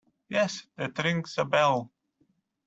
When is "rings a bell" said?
0.97-1.91